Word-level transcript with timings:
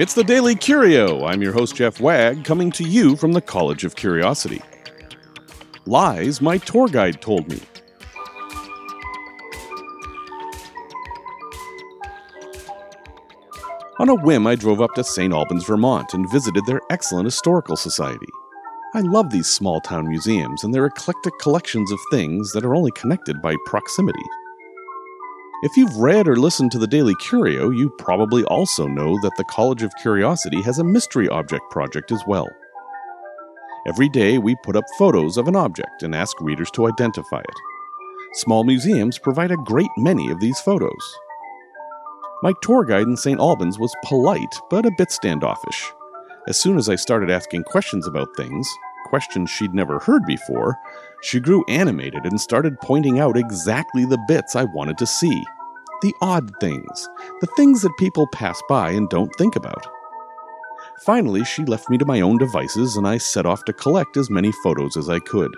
It's 0.00 0.14
the 0.14 0.24
Daily 0.24 0.54
Curio. 0.54 1.26
I'm 1.26 1.42
your 1.42 1.52
host, 1.52 1.76
Jeff 1.76 2.00
Wagg, 2.00 2.42
coming 2.42 2.72
to 2.72 2.84
you 2.84 3.16
from 3.16 3.32
the 3.32 3.40
College 3.42 3.84
of 3.84 3.96
Curiosity. 3.96 4.62
Lies 5.84 6.40
my 6.40 6.56
tour 6.56 6.88
guide 6.88 7.20
told 7.20 7.46
me. 7.50 7.60
On 13.98 14.08
a 14.08 14.14
whim, 14.14 14.46
I 14.46 14.54
drove 14.54 14.80
up 14.80 14.94
to 14.94 15.04
St. 15.04 15.34
Albans, 15.34 15.66
Vermont, 15.66 16.14
and 16.14 16.32
visited 16.32 16.64
their 16.64 16.80
excellent 16.88 17.26
historical 17.26 17.76
society. 17.76 18.28
I 18.94 19.00
love 19.02 19.28
these 19.28 19.48
small 19.48 19.82
town 19.82 20.08
museums 20.08 20.64
and 20.64 20.72
their 20.72 20.86
eclectic 20.86 21.38
collections 21.40 21.92
of 21.92 22.00
things 22.10 22.52
that 22.52 22.64
are 22.64 22.74
only 22.74 22.90
connected 22.92 23.42
by 23.42 23.54
proximity. 23.66 24.24
If 25.62 25.76
you've 25.76 25.96
read 25.96 26.26
or 26.26 26.36
listened 26.36 26.72
to 26.72 26.78
the 26.78 26.86
Daily 26.86 27.14
Curio, 27.16 27.68
you 27.68 27.90
probably 27.90 28.44
also 28.44 28.86
know 28.86 29.18
that 29.20 29.36
the 29.36 29.44
College 29.44 29.82
of 29.82 29.94
Curiosity 30.00 30.62
has 30.62 30.78
a 30.78 30.84
mystery 30.84 31.28
object 31.28 31.70
project 31.70 32.10
as 32.10 32.22
well. 32.26 32.48
Every 33.86 34.08
day, 34.08 34.38
we 34.38 34.56
put 34.62 34.74
up 34.74 34.84
photos 34.96 35.36
of 35.36 35.48
an 35.48 35.56
object 35.56 36.02
and 36.02 36.14
ask 36.14 36.40
readers 36.40 36.70
to 36.70 36.86
identify 36.86 37.40
it. 37.40 37.56
Small 38.32 38.64
museums 38.64 39.18
provide 39.18 39.50
a 39.50 39.56
great 39.58 39.90
many 39.98 40.30
of 40.30 40.40
these 40.40 40.58
photos. 40.60 41.18
My 42.42 42.54
tour 42.62 42.82
guide 42.82 43.06
in 43.06 43.18
St. 43.18 43.38
Albans 43.38 43.78
was 43.78 43.94
polite, 44.02 44.54
but 44.70 44.86
a 44.86 44.92
bit 44.96 45.10
standoffish. 45.10 45.92
As 46.48 46.58
soon 46.58 46.78
as 46.78 46.88
I 46.88 46.94
started 46.94 47.30
asking 47.30 47.64
questions 47.64 48.06
about 48.06 48.34
things, 48.34 48.66
questions 49.10 49.50
she'd 49.50 49.74
never 49.74 49.98
heard 49.98 50.24
before, 50.24 50.78
she 51.22 51.40
grew 51.40 51.64
animated 51.68 52.24
and 52.24 52.40
started 52.40 52.80
pointing 52.80 53.18
out 53.18 53.36
exactly 53.36 54.06
the 54.06 54.24
bits 54.26 54.56
I 54.56 54.64
wanted 54.64 54.96
to 54.98 55.06
see. 55.06 55.44
The 56.00 56.14
odd 56.22 56.50
things, 56.60 57.08
the 57.42 57.48
things 57.56 57.82
that 57.82 57.96
people 57.98 58.26
pass 58.28 58.58
by 58.68 58.92
and 58.92 59.08
don't 59.10 59.34
think 59.36 59.56
about. 59.56 59.86
Finally, 61.00 61.44
she 61.44 61.64
left 61.64 61.90
me 61.90 61.98
to 61.98 62.06
my 62.06 62.20
own 62.20 62.38
devices 62.38 62.96
and 62.96 63.06
I 63.06 63.18
set 63.18 63.46
off 63.46 63.64
to 63.64 63.72
collect 63.72 64.16
as 64.16 64.30
many 64.30 64.52
photos 64.62 64.96
as 64.96 65.08
I 65.08 65.18
could. 65.18 65.50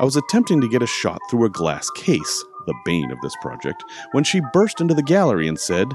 I 0.00 0.04
was 0.04 0.16
attempting 0.16 0.60
to 0.60 0.68
get 0.68 0.82
a 0.82 0.86
shot 0.86 1.18
through 1.30 1.44
a 1.44 1.50
glass 1.50 1.90
case, 1.90 2.44
the 2.66 2.74
bane 2.84 3.10
of 3.10 3.20
this 3.22 3.34
project, 3.42 3.84
when 4.12 4.24
she 4.24 4.40
burst 4.52 4.80
into 4.80 4.94
the 4.94 5.02
gallery 5.02 5.48
and 5.48 5.58
said, 5.58 5.88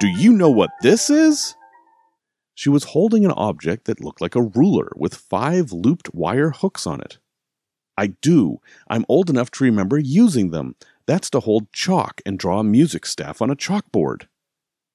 Do 0.00 0.08
you 0.08 0.32
know 0.32 0.50
what 0.50 0.70
this 0.82 1.10
is? 1.10 1.56
She 2.56 2.70
was 2.70 2.84
holding 2.84 3.26
an 3.26 3.32
object 3.32 3.84
that 3.84 4.00
looked 4.00 4.22
like 4.22 4.34
a 4.34 4.40
ruler 4.40 4.90
with 4.96 5.14
five 5.14 5.72
looped 5.72 6.14
wire 6.14 6.50
hooks 6.52 6.86
on 6.86 7.02
it. 7.02 7.18
I 7.98 8.08
do. 8.08 8.60
I'm 8.88 9.04
old 9.10 9.28
enough 9.28 9.50
to 9.52 9.64
remember 9.64 9.98
using 9.98 10.50
them. 10.50 10.74
That's 11.04 11.28
to 11.30 11.40
hold 11.40 11.70
chalk 11.74 12.22
and 12.24 12.38
draw 12.38 12.60
a 12.60 12.64
music 12.64 13.04
staff 13.04 13.42
on 13.42 13.50
a 13.50 13.56
chalkboard. 13.56 14.26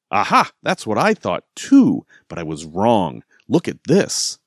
Aha! 0.09 0.51
That's 0.63 0.87
what 0.87 0.97
I 0.97 1.13
thought 1.13 1.45
too, 1.55 2.03
but 2.27 2.39
I 2.39 2.43
was 2.43 2.65
wrong. 2.65 3.23
Look 3.47 3.67
at 3.67 3.83
this. 3.83 4.39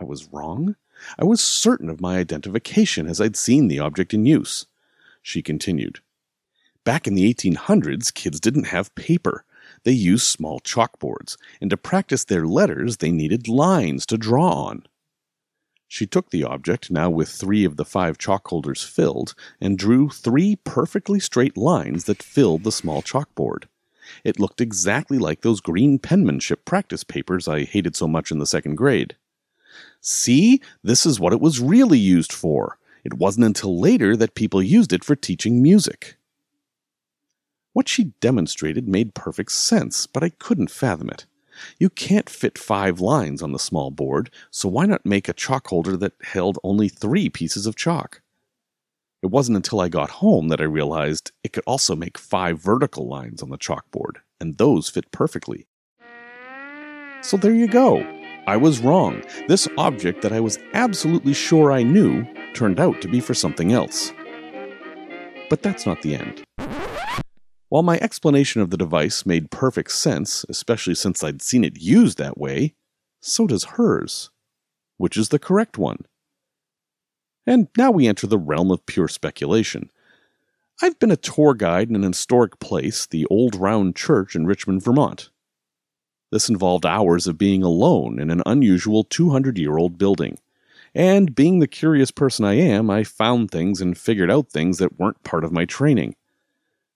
I 0.00 0.04
was 0.04 0.28
wrong? 0.32 0.76
I 1.18 1.24
was 1.24 1.40
certain 1.40 1.90
of 1.90 2.00
my 2.00 2.18
identification 2.18 3.08
as 3.08 3.20
I'd 3.20 3.36
seen 3.36 3.66
the 3.66 3.80
object 3.80 4.14
in 4.14 4.24
use. 4.24 4.66
She 5.20 5.42
continued. 5.42 5.98
Back 6.84 7.08
in 7.08 7.16
the 7.16 7.34
1800s, 7.34 8.14
kids 8.14 8.38
didn't 8.38 8.68
have 8.68 8.94
paper. 8.94 9.44
They 9.84 9.92
used 9.92 10.26
small 10.26 10.60
chalkboards, 10.60 11.36
and 11.60 11.70
to 11.70 11.76
practice 11.76 12.24
their 12.24 12.46
letters, 12.46 12.98
they 12.98 13.10
needed 13.10 13.48
lines 13.48 14.04
to 14.06 14.18
draw 14.18 14.50
on. 14.50 14.86
She 15.88 16.06
took 16.06 16.30
the 16.30 16.44
object, 16.44 16.90
now 16.90 17.10
with 17.10 17.28
three 17.28 17.64
of 17.64 17.76
the 17.76 17.84
five 17.84 18.16
chalk 18.16 18.46
holders 18.46 18.84
filled, 18.84 19.34
and 19.60 19.76
drew 19.76 20.08
three 20.08 20.56
perfectly 20.56 21.18
straight 21.18 21.56
lines 21.56 22.04
that 22.04 22.22
filled 22.22 22.62
the 22.62 22.70
small 22.70 23.02
chalkboard. 23.02 23.64
It 24.22 24.38
looked 24.38 24.60
exactly 24.60 25.18
like 25.18 25.40
those 25.40 25.60
green 25.60 25.98
penmanship 25.98 26.64
practice 26.64 27.02
papers 27.02 27.48
I 27.48 27.64
hated 27.64 27.96
so 27.96 28.06
much 28.06 28.30
in 28.30 28.38
the 28.38 28.46
second 28.46 28.76
grade. 28.76 29.16
See, 30.00 30.60
this 30.82 31.04
is 31.06 31.18
what 31.18 31.32
it 31.32 31.40
was 31.40 31.60
really 31.60 31.98
used 31.98 32.32
for. 32.32 32.78
It 33.02 33.14
wasn't 33.14 33.46
until 33.46 33.80
later 33.80 34.16
that 34.16 34.34
people 34.34 34.62
used 34.62 34.92
it 34.92 35.04
for 35.04 35.16
teaching 35.16 35.62
music. 35.62 36.16
What 37.72 37.88
she 37.88 38.12
demonstrated 38.20 38.88
made 38.88 39.14
perfect 39.14 39.52
sense, 39.52 40.06
but 40.06 40.24
I 40.24 40.30
couldn't 40.30 40.70
fathom 40.70 41.08
it. 41.08 41.26
You 41.78 41.90
can't 41.90 42.28
fit 42.28 42.58
five 42.58 43.00
lines 43.00 43.42
on 43.42 43.52
the 43.52 43.58
small 43.58 43.90
board, 43.90 44.30
so 44.50 44.68
why 44.68 44.86
not 44.86 45.06
make 45.06 45.28
a 45.28 45.32
chalk 45.32 45.68
holder 45.68 45.96
that 45.98 46.14
held 46.22 46.58
only 46.64 46.88
three 46.88 47.28
pieces 47.28 47.66
of 47.66 47.76
chalk? 47.76 48.22
It 49.22 49.26
wasn't 49.26 49.56
until 49.56 49.80
I 49.80 49.88
got 49.88 50.10
home 50.10 50.48
that 50.48 50.60
I 50.60 50.64
realized 50.64 51.32
it 51.44 51.52
could 51.52 51.64
also 51.66 51.94
make 51.94 52.16
five 52.16 52.60
vertical 52.60 53.06
lines 53.06 53.42
on 53.42 53.50
the 53.50 53.58
chalkboard, 53.58 54.16
and 54.40 54.56
those 54.56 54.88
fit 54.88 55.12
perfectly. 55.12 55.66
So 57.20 57.36
there 57.36 57.54
you 57.54 57.68
go. 57.68 58.00
I 58.46 58.56
was 58.56 58.80
wrong. 58.80 59.22
This 59.46 59.68
object 59.76 60.22
that 60.22 60.32
I 60.32 60.40
was 60.40 60.58
absolutely 60.72 61.34
sure 61.34 61.70
I 61.70 61.82
knew 61.82 62.26
turned 62.54 62.80
out 62.80 63.00
to 63.02 63.08
be 63.08 63.20
for 63.20 63.34
something 63.34 63.72
else. 63.72 64.12
But 65.50 65.62
that's 65.62 65.84
not 65.84 66.00
the 66.00 66.14
end. 66.14 66.42
While 67.70 67.84
my 67.84 67.98
explanation 67.98 68.60
of 68.60 68.70
the 68.70 68.76
device 68.76 69.24
made 69.24 69.52
perfect 69.52 69.92
sense, 69.92 70.44
especially 70.48 70.96
since 70.96 71.22
I'd 71.22 71.40
seen 71.40 71.62
it 71.62 71.80
used 71.80 72.18
that 72.18 72.36
way, 72.36 72.74
so 73.20 73.46
does 73.46 73.62
hers. 73.76 74.30
Which 74.96 75.16
is 75.16 75.28
the 75.28 75.38
correct 75.38 75.78
one? 75.78 75.98
And 77.46 77.68
now 77.78 77.92
we 77.92 78.08
enter 78.08 78.26
the 78.26 78.38
realm 78.38 78.72
of 78.72 78.84
pure 78.86 79.06
speculation. 79.06 79.88
I've 80.82 80.98
been 80.98 81.12
a 81.12 81.16
tour 81.16 81.54
guide 81.54 81.88
in 81.88 81.94
an 81.94 82.02
historic 82.02 82.58
place, 82.58 83.06
the 83.06 83.24
Old 83.26 83.54
Round 83.54 83.94
Church 83.94 84.34
in 84.34 84.46
Richmond, 84.46 84.82
Vermont. 84.82 85.30
This 86.32 86.48
involved 86.48 86.84
hours 86.84 87.28
of 87.28 87.38
being 87.38 87.62
alone 87.62 88.18
in 88.18 88.30
an 88.30 88.42
unusual 88.46 89.04
200 89.04 89.58
year 89.58 89.78
old 89.78 89.96
building. 89.96 90.38
And 90.92 91.36
being 91.36 91.60
the 91.60 91.68
curious 91.68 92.10
person 92.10 92.44
I 92.44 92.54
am, 92.54 92.90
I 92.90 93.04
found 93.04 93.52
things 93.52 93.80
and 93.80 93.96
figured 93.96 94.30
out 94.30 94.48
things 94.48 94.78
that 94.78 94.98
weren't 94.98 95.22
part 95.22 95.44
of 95.44 95.52
my 95.52 95.66
training. 95.66 96.16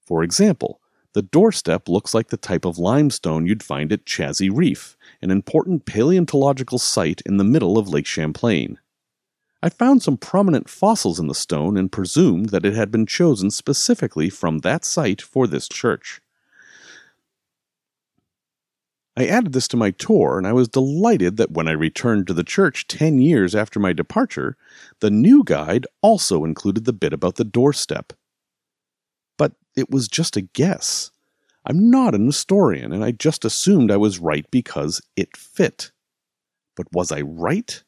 For 0.05 0.23
example, 0.23 0.81
the 1.15 1.23
doorstep 1.23 1.89
looks 1.89 2.13
like 2.13 2.29
the 2.29 2.37
type 2.37 2.65
of 2.65 2.77
limestone 2.77 3.47
you'd 3.47 3.63
find 3.63 3.93
at 3.93 4.05
Chazy 4.05 4.51
Reef, 4.53 4.97
an 5.23 5.31
important 5.31 5.87
paleontological 5.87 6.79
site 6.79 7.23
in 7.25 7.37
the 7.37 7.45
middle 7.45 7.79
of 7.79 7.89
Lake 7.89 8.07
Champlain. 8.07 8.79
I 9.63 9.69
found 9.69 10.03
some 10.03 10.19
prominent 10.19 10.69
fossils 10.69 11.21
in 11.21 11.29
the 11.29 11.35
stone 11.35 11.77
and 11.77 11.91
presumed 11.91 12.51
that 12.51 12.67
it 12.67 12.75
had 12.75 12.91
been 12.91 13.07
chosen 13.07 13.51
specifically 13.51 14.29
from 14.29 14.59
that 14.59 14.85
site 14.85 15.23
for 15.23 15.47
this 15.47 15.69
church. 15.69 16.21
I 19.17 19.27
added 19.27 19.53
this 19.53 19.69
to 19.69 19.77
my 19.77 19.93
tour, 19.93 20.37
and 20.37 20.47
I 20.47 20.53
was 20.53 20.67
delighted 20.67 21.37
that 21.37 21.53
when 21.53 21.69
I 21.69 21.73
returned 21.73 22.27
to 22.27 22.35
the 22.35 22.43
church 22.43 22.89
10 22.89 23.19
years 23.19 23.55
after 23.55 23.79
my 23.79 23.93
departure, 23.93 24.57
the 24.99 25.11
new 25.11 25.45
guide 25.45 25.87
also 26.03 26.45
included 26.45 26.85
the 26.85 26.93
bit 26.93 27.13
about 27.13 27.37
the 27.37 27.45
doorstep 27.45 28.13
it 29.77 29.91
was 29.91 30.09
just 30.09 30.37
a 30.37 30.43
guess. 30.43 31.11
I'm 31.67 31.91
not 31.91 32.15
an 32.15 32.27
historian, 32.27 32.93
and 32.93 33.03
I 33.03 33.13
just 33.13 33.45
assumed 33.45 33.91
I 33.91 33.97
was 33.97 34.19
right 34.19 34.47
because 34.51 35.01
it 35.17 35.37
fit. 35.37 35.93
But 36.77 36.93
was 36.93 37.11
I 37.11 37.23
right? 37.23 37.83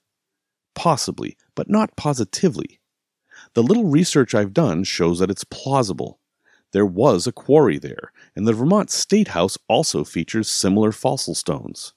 Possibly, 0.74 1.36
but 1.54 1.68
not 1.68 1.96
positively. 1.96 2.80
The 3.54 3.62
little 3.62 3.84
research 3.84 4.34
I've 4.34 4.54
done 4.54 4.84
shows 4.84 5.18
that 5.18 5.30
it's 5.30 5.44
plausible. 5.44 6.20
There 6.72 6.86
was 6.86 7.26
a 7.26 7.32
quarry 7.32 7.78
there, 7.78 8.12
and 8.34 8.46
the 8.46 8.52
Vermont 8.52 8.90
State 8.90 9.28
House 9.28 9.58
also 9.68 10.04
features 10.04 10.48
similar 10.48 10.92
fossil 10.92 11.34
stones. 11.34 11.92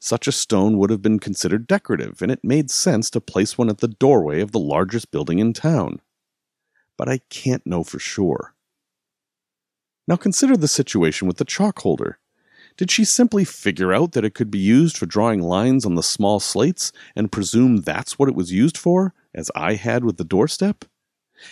Such 0.00 0.26
a 0.26 0.32
stone 0.32 0.78
would 0.78 0.90
have 0.90 1.02
been 1.02 1.18
considered 1.18 1.66
decorative, 1.66 2.20
and 2.20 2.30
it 2.30 2.44
made 2.44 2.70
sense 2.70 3.10
to 3.10 3.20
place 3.20 3.56
one 3.56 3.68
at 3.68 3.78
the 3.78 3.88
doorway 3.88 4.40
of 4.40 4.52
the 4.52 4.58
largest 4.58 5.10
building 5.10 5.38
in 5.38 5.52
town. 5.52 6.00
But 6.96 7.08
I 7.08 7.18
can't 7.30 7.66
know 7.66 7.84
for 7.84 7.98
sure. 7.98 8.54
Now 10.08 10.16
consider 10.16 10.56
the 10.56 10.66
situation 10.66 11.28
with 11.28 11.36
the 11.36 11.44
chalk 11.44 11.80
holder. 11.80 12.18
Did 12.78 12.90
she 12.90 13.04
simply 13.04 13.44
figure 13.44 13.92
out 13.92 14.12
that 14.12 14.24
it 14.24 14.34
could 14.34 14.50
be 14.50 14.58
used 14.58 14.96
for 14.96 15.04
drawing 15.04 15.42
lines 15.42 15.84
on 15.84 15.96
the 15.96 16.02
small 16.02 16.40
slates 16.40 16.92
and 17.14 17.30
presume 17.30 17.82
that's 17.82 18.18
what 18.18 18.28
it 18.28 18.34
was 18.34 18.50
used 18.50 18.78
for, 18.78 19.12
as 19.34 19.50
I 19.54 19.74
had 19.74 20.04
with 20.04 20.16
the 20.16 20.24
doorstep? 20.24 20.86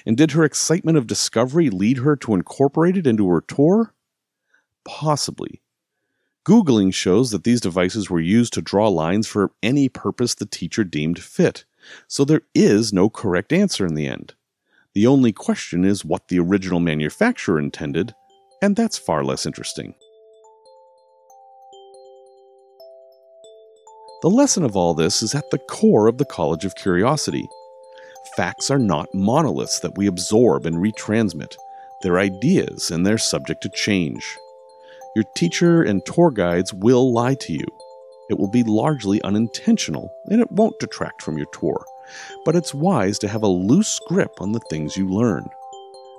And 0.06 0.16
did 0.16 0.30
her 0.30 0.42
excitement 0.42 0.96
of 0.96 1.06
discovery 1.06 1.68
lead 1.68 1.98
her 1.98 2.16
to 2.16 2.32
incorporate 2.32 2.96
it 2.96 3.06
into 3.06 3.28
her 3.28 3.42
tour? 3.42 3.92
Possibly. 4.84 5.60
Googling 6.46 6.94
shows 6.94 7.32
that 7.32 7.44
these 7.44 7.60
devices 7.60 8.08
were 8.08 8.20
used 8.20 8.54
to 8.54 8.62
draw 8.62 8.88
lines 8.88 9.26
for 9.26 9.50
any 9.62 9.88
purpose 9.88 10.34
the 10.34 10.46
teacher 10.46 10.82
deemed 10.82 11.18
fit, 11.18 11.64
so 12.08 12.24
there 12.24 12.42
is 12.54 12.92
no 12.92 13.10
correct 13.10 13.52
answer 13.52 13.84
in 13.84 13.96
the 13.96 14.06
end. 14.06 14.34
The 14.94 15.06
only 15.06 15.32
question 15.32 15.84
is 15.84 16.04
what 16.04 16.28
the 16.28 16.38
original 16.38 16.80
manufacturer 16.80 17.58
intended 17.58 18.14
and 18.62 18.76
that's 18.76 18.98
far 18.98 19.24
less 19.24 19.46
interesting. 19.46 19.94
The 24.22 24.30
lesson 24.30 24.64
of 24.64 24.76
all 24.76 24.94
this 24.94 25.22
is 25.22 25.34
at 25.34 25.48
the 25.50 25.58
core 25.58 26.08
of 26.08 26.18
the 26.18 26.24
College 26.24 26.64
of 26.64 26.74
Curiosity. 26.74 27.46
Facts 28.36 28.70
are 28.70 28.78
not 28.78 29.14
monoliths 29.14 29.80
that 29.80 29.96
we 29.96 30.06
absorb 30.06 30.66
and 30.66 30.76
retransmit. 30.76 31.54
They're 32.02 32.18
ideas 32.18 32.90
and 32.90 33.06
they're 33.06 33.18
subject 33.18 33.62
to 33.62 33.68
change. 33.68 34.36
Your 35.14 35.24
teacher 35.36 35.82
and 35.82 36.04
tour 36.04 36.30
guides 36.30 36.74
will 36.74 37.12
lie 37.12 37.34
to 37.34 37.52
you. 37.52 37.66
It 38.28 38.38
will 38.38 38.50
be 38.50 38.64
largely 38.64 39.22
unintentional 39.22 40.10
and 40.26 40.40
it 40.40 40.50
won't 40.50 40.78
detract 40.80 41.22
from 41.22 41.36
your 41.36 41.46
tour, 41.52 41.84
but 42.44 42.56
it's 42.56 42.74
wise 42.74 43.18
to 43.20 43.28
have 43.28 43.42
a 43.42 43.48
loose 43.48 44.00
grip 44.08 44.32
on 44.40 44.52
the 44.52 44.60
things 44.70 44.96
you 44.96 45.08
learn. 45.08 45.46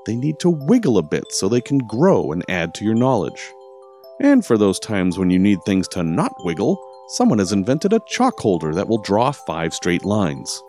They 0.08 0.16
need 0.16 0.40
to 0.40 0.50
wiggle 0.50 0.98
a 0.98 1.04
bit 1.04 1.26
so 1.34 1.50
they 1.50 1.60
can 1.60 1.80
grow 1.80 2.32
and 2.32 2.44
add 2.50 2.74
to 2.76 2.86
your 2.86 2.96
knowledge. 2.96 3.52
And 4.22 4.44
for 4.44 4.58
those 4.58 4.80
times 4.80 5.20
when 5.20 5.30
you 5.30 5.38
need 5.38 5.60
things 5.66 5.86
to 5.90 6.02
not 6.02 6.32
wiggle, 6.46 6.82
someone 7.10 7.40
has 7.40 7.52
invented 7.52 7.92
a 7.92 8.00
chalk 8.08 8.40
holder 8.40 8.74
that 8.74 8.88
will 8.88 9.00
draw 9.00 9.32
five 9.32 9.74
straight 9.74 10.06
lines. 10.06 10.64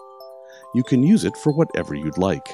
You 0.74 0.82
can 0.82 1.04
use 1.04 1.24
it 1.24 1.36
for 1.36 1.52
whatever 1.52 1.94
you'd 1.94 2.18
like. 2.18 2.52